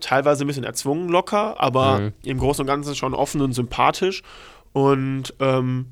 [0.00, 2.12] Teilweise ein bisschen erzwungen locker, aber mhm.
[2.24, 4.22] im Großen und Ganzen schon offen und sympathisch.
[4.72, 5.86] Und ähm,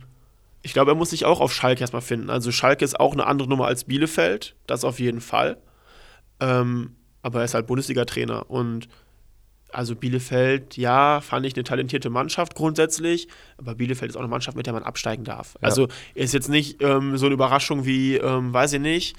[0.62, 2.30] ich glaube, er muss sich auch auf Schalke erstmal finden.
[2.30, 5.58] Also Schalke ist auch eine andere Nummer als Bielefeld, das auf jeden Fall.
[6.40, 8.88] Ähm, aber er ist halt Bundesliga-Trainer und
[9.70, 14.56] also Bielefeld, ja, fand ich eine talentierte Mannschaft grundsätzlich, aber Bielefeld ist auch eine Mannschaft,
[14.56, 15.54] mit der man absteigen darf.
[15.54, 15.68] Ja.
[15.68, 19.16] Also ist jetzt nicht ähm, so eine Überraschung wie, ähm, weiß ich nicht,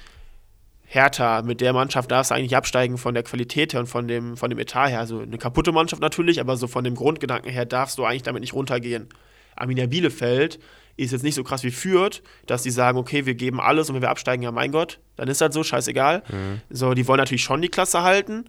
[0.92, 4.36] Hertha, mit der Mannschaft darfst du eigentlich absteigen von der Qualität her und von dem,
[4.36, 5.00] von dem Etat her.
[5.00, 8.42] Also eine kaputte Mannschaft natürlich, aber so von dem Grundgedanken her darfst du eigentlich damit
[8.42, 9.08] nicht runtergehen.
[9.56, 10.60] Arminia Bielefeld
[10.98, 13.96] ist jetzt nicht so krass wie Fürth, dass die sagen, okay, wir geben alles und
[13.96, 16.24] wenn wir absteigen, ja mein Gott, dann ist das so, scheißegal.
[16.28, 16.62] Mhm.
[16.72, 18.46] So, die wollen natürlich schon die Klasse halten,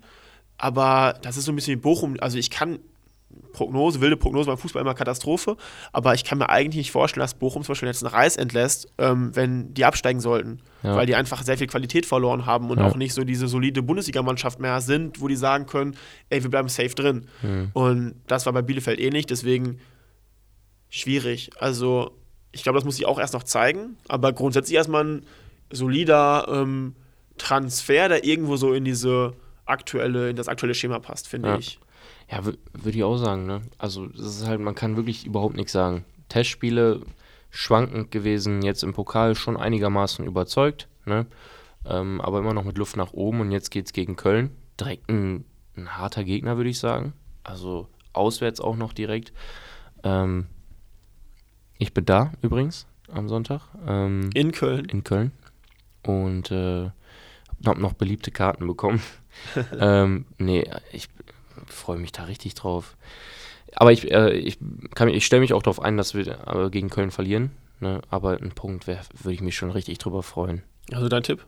[0.57, 2.17] aber das ist so ein bisschen wie Bochum.
[2.21, 2.79] Also ich kann
[3.53, 5.57] Prognose, wilde Prognose beim Fußball immer Katastrophe,
[5.93, 8.89] aber ich kann mir eigentlich nicht vorstellen, dass Bochum zum Beispiel jetzt einen Reis entlässt,
[8.99, 10.95] ähm, wenn die absteigen sollten, ja.
[10.97, 12.87] weil die einfach sehr viel Qualität verloren haben und ja.
[12.87, 15.97] auch nicht so diese solide Bundesligamannschaft mehr sind, wo die sagen können,
[16.29, 17.27] ey, wir bleiben safe drin.
[17.43, 17.71] Mhm.
[17.73, 19.81] Und das war bei Bielefeld eh nicht, deswegen
[20.89, 21.51] schwierig.
[21.59, 22.13] Also
[22.53, 25.27] ich glaube, das muss ich auch erst noch zeigen, aber grundsätzlich erstmal ein
[25.71, 26.95] solider ähm,
[27.39, 29.35] Transfer, der irgendwo so in diese
[29.67, 31.59] aktuelle, in das aktuelle Schema passt, finde ja.
[31.59, 31.79] ich.
[32.31, 33.63] Ja, würde ich auch sagen, ne?
[33.79, 36.05] Also, das ist halt, man kann wirklich überhaupt nichts sagen.
[36.29, 37.03] Testspiele
[37.51, 41.27] schwankend gewesen, jetzt im Pokal schon einigermaßen überzeugt, ne?
[41.85, 44.51] Ähm, aber immer noch mit Luft nach oben und jetzt geht es gegen Köln.
[44.79, 45.45] Direkt ein,
[45.77, 47.15] ein harter Gegner, würde ich sagen.
[47.43, 49.33] Also auswärts auch noch direkt.
[50.05, 50.47] Ähm,
[51.79, 53.63] ich bin da übrigens am Sonntag.
[53.87, 54.85] Ähm, in Köln.
[54.85, 55.33] In Köln.
[56.03, 56.91] Und äh,
[57.67, 59.03] habe noch beliebte Karten bekommen.
[59.79, 61.09] ähm, nee, ich
[61.73, 62.97] freue mich da richtig drauf.
[63.75, 64.59] Aber ich, äh, ich,
[65.13, 67.53] ich stelle mich auch darauf ein, dass wir äh, gegen Köln verlieren.
[67.79, 68.01] Ne?
[68.11, 70.63] Aber ein Punkt würde ich mich schon richtig drüber freuen.
[70.93, 71.45] Also dein Tipp?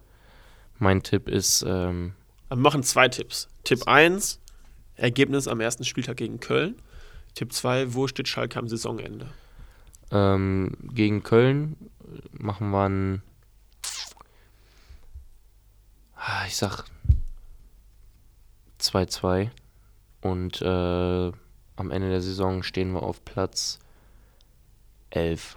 [0.79, 1.65] Mein Tipp ist.
[1.67, 2.15] Ähm,
[2.49, 3.49] wir machen zwei Tipps.
[3.65, 4.41] Tipp 1,
[4.97, 6.77] Ergebnis am ersten Spieltag gegen Köln.
[7.35, 9.29] Tipp 2, wo steht Schalke am Saisonende?
[10.11, 11.77] Ähm, gegen Köln
[12.33, 13.23] machen wir ein.
[16.15, 16.85] Ah, ich sag
[18.81, 19.51] 2-2.
[20.23, 21.33] Und äh,
[21.77, 23.81] am Ende der Saison stehen wir auf Platz
[25.11, 25.57] 11.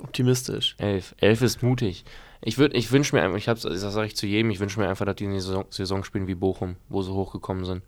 [0.00, 0.76] Optimistisch.
[0.78, 1.16] 11.
[1.18, 2.04] 11 ist mutig.
[2.42, 4.88] Ich, ich wünsche mir einfach, ich hab's, das sage ich zu jedem, ich wünsche mir
[4.88, 7.82] einfach, dass die eine Saison, Saison, spielen wie Bochum, wo sie hochgekommen sind.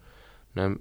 [0.54, 0.78] Ne?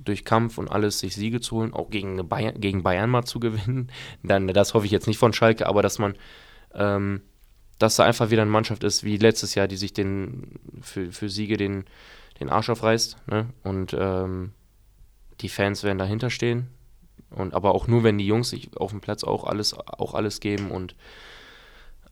[0.00, 3.38] Durch Kampf und alles sich Siege zu holen, auch gegen Bayern, gegen Bayern mal zu
[3.38, 3.92] gewinnen.
[4.22, 6.16] Dann, das hoffe ich jetzt nicht von Schalke, aber dass man,
[6.74, 7.20] ähm,
[7.78, 11.28] dass da einfach wieder eine Mannschaft ist wie letztes Jahr, die sich den für, für
[11.28, 11.84] Siege den,
[12.40, 13.18] den Arsch aufreißt.
[13.28, 13.50] Ne?
[13.62, 14.52] Und ähm,
[15.42, 16.68] die Fans werden dahinter stehen.
[17.30, 20.40] Und aber auch nur, wenn die Jungs sich auf dem Platz auch alles, auch alles
[20.40, 20.70] geben.
[20.70, 20.94] Und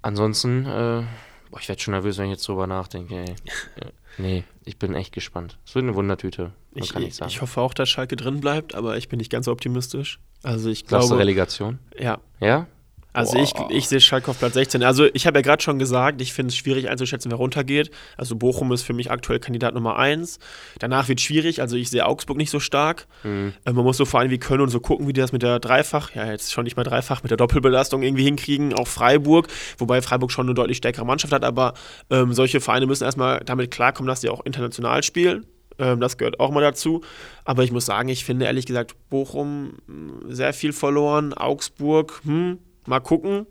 [0.03, 1.05] ansonsten, äh,
[1.51, 3.17] boah, ich werde schon nervös, wenn ich jetzt drüber nachdenke.
[3.17, 3.35] Ey.
[4.19, 5.59] nee, ich bin echt gespannt.
[5.67, 6.53] Es wird eine Wundertüte.
[6.75, 10.21] Ich, ich, ich, hoffe auch, dass Schalke drin bleibt, aber ich bin nicht ganz optimistisch.
[10.43, 11.19] Also ich glaube.
[11.19, 11.79] Relegation?
[11.99, 12.21] Ja.
[12.41, 12.67] Ja?
[13.13, 14.83] Also ich, ich sehe Schalke auf Platz 16.
[14.85, 17.91] Also ich habe ja gerade schon gesagt, ich finde es schwierig einzuschätzen, wer runtergeht.
[18.17, 20.39] Also Bochum ist für mich aktuell Kandidat Nummer 1.
[20.79, 23.07] Danach wird es schwierig, also ich sehe Augsburg nicht so stark.
[23.25, 23.53] Mhm.
[23.65, 25.43] Äh, man muss so vor allem wie Köln und so gucken, wie die das mit
[25.43, 28.75] der Dreifach, ja jetzt schon nicht mal Dreifach, mit der Doppelbelastung irgendwie hinkriegen.
[28.75, 31.75] Auch Freiburg, wobei Freiburg schon eine deutlich stärkere Mannschaft hat, aber
[32.11, 35.47] ähm, solche Vereine müssen erstmal damit klarkommen, dass sie auch international spielen
[35.79, 37.01] ähm, das gehört auch mal dazu.
[37.45, 41.33] Aber ich muss sagen, ich finde ehrlich gesagt Bochum hm, sehr viel verloren.
[41.33, 42.59] Augsburg, hm,
[42.91, 43.47] mal gucken.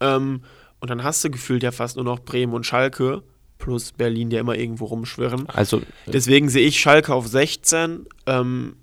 [0.00, 0.42] Ähm,
[0.80, 3.22] und dann hast du gefühlt ja fast nur noch Bremen und Schalke
[3.58, 5.48] plus Berlin, die immer irgendwo rumschwirren.
[5.50, 8.06] Also, Deswegen sehe ich Schalke auf 16.
[8.26, 8.76] Ähm,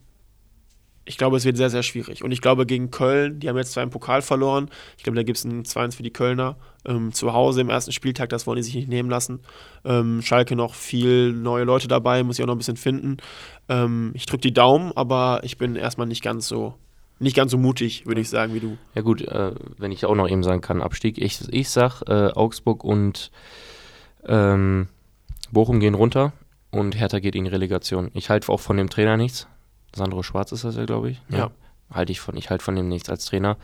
[1.07, 2.23] ich glaube, es wird sehr, sehr schwierig.
[2.23, 4.69] Und ich glaube, gegen Köln, die haben jetzt zwar im Pokal verloren.
[4.97, 6.57] Ich glaube, da gibt es ein 2-1 für die Kölner.
[6.85, 9.39] Ähm, zu Hause im ersten Spieltag, das wollen die sich nicht nehmen lassen.
[9.85, 13.17] Ähm, Schalke noch viel neue Leute dabei, muss ich auch noch ein bisschen finden.
[13.69, 16.75] Ähm, ich drücke die Daumen, aber ich bin erstmal nicht ganz so
[17.19, 18.77] nicht ganz so mutig, würde ich sagen, wie du.
[18.95, 21.17] Ja gut, äh, wenn ich auch noch eben sagen kann, Abstieg.
[21.17, 23.31] Ich, ich sag, äh, Augsburg und
[24.25, 24.87] ähm,
[25.51, 26.33] Bochum gehen runter
[26.71, 28.11] und Hertha geht in Relegation.
[28.13, 29.47] Ich halte auch von dem Trainer nichts.
[29.95, 31.21] Sandro Schwarz ist das ja, glaube ich.
[31.29, 31.37] Ja.
[31.37, 31.51] ja.
[31.91, 33.57] Halte ich von, ich halte von dem nichts als Trainer.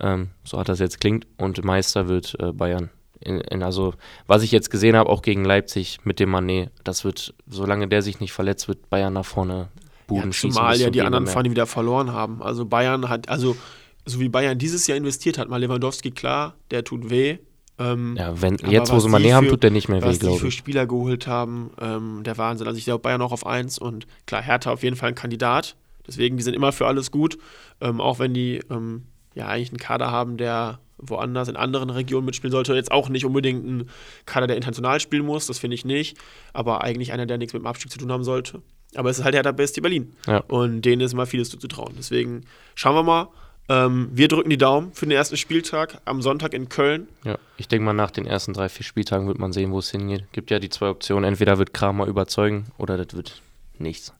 [0.00, 1.26] Ähm, so hat das jetzt klingt.
[1.36, 2.90] Und Meister wird äh, Bayern.
[3.20, 3.94] In, in, also,
[4.26, 8.02] was ich jetzt gesehen habe, auch gegen Leipzig mit dem Manet, das wird, solange der
[8.02, 9.68] sich nicht verletzt, wird Bayern nach vorne
[10.06, 10.52] Buden ja, schießen.
[10.52, 12.42] Zumal ja die anderen Vereine wieder verloren haben.
[12.42, 13.56] Also Bayern hat, also
[14.04, 17.38] so wie Bayern dieses Jahr investiert hat, mal Lewandowski, klar, der tut weh.
[17.78, 20.22] Ähm, ja, wenn, jetzt, wo sie Mané haben, tut der nicht mehr weh, glaube ich.
[20.22, 22.66] Was die für Spieler geholt haben, ähm, der Wahnsinn.
[22.66, 25.76] Also ich auch Bayern noch auf 1 und klar, Hertha auf jeden Fall ein Kandidat.
[26.06, 27.38] Deswegen, die sind immer für alles gut,
[27.80, 32.26] ähm, auch wenn die ähm, ja eigentlich einen Kader haben, der woanders in anderen Regionen
[32.26, 32.74] mitspielen sollte.
[32.74, 33.90] Jetzt auch nicht unbedingt ein
[34.26, 36.16] Kader, der international spielen muss, das finde ich nicht,
[36.52, 38.62] aber eigentlich einer, der nichts mit dem Abstieg zu tun haben sollte.
[38.94, 40.12] Aber es ist halt Hertha BSC Berlin.
[40.26, 40.38] Ja.
[40.48, 41.94] Und denen ist mal vieles zuzutrauen.
[41.98, 43.28] Deswegen schauen wir mal.
[43.68, 47.08] Ähm, wir drücken die Daumen für den ersten Spieltag am Sonntag in Köln.
[47.24, 49.90] Ja, ich denke mal, nach den ersten drei, vier Spieltagen wird man sehen, wo es
[49.90, 50.24] hingeht.
[50.32, 51.24] Gibt ja die zwei Optionen.
[51.24, 53.40] Entweder wird Kramer überzeugen oder das wird
[53.78, 54.12] nichts.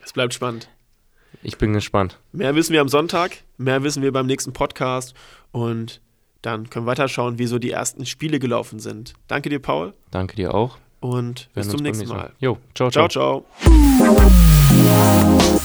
[0.00, 0.68] Es bleibt spannend.
[1.42, 2.18] Ich bin gespannt.
[2.32, 5.14] Mehr wissen wir am Sonntag, mehr wissen wir beim nächsten Podcast
[5.50, 6.00] und
[6.42, 9.14] dann können wir weiterschauen, wie so die ersten Spiele gelaufen sind.
[9.26, 9.94] Danke dir, Paul.
[10.10, 12.32] Danke dir auch und bis zum nächsten Mal.
[12.40, 13.08] Jo, ciao, ciao.
[13.08, 15.62] Ciao, ciao.